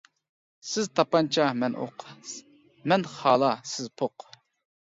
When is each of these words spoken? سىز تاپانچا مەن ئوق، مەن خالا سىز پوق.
سىز 0.69 0.89
تاپانچا 0.99 1.45
مەن 1.63 1.77
ئوق، 1.83 2.05
مەن 2.93 3.07
خالا 3.15 3.55
سىز 3.75 3.93
پوق. 4.03 4.31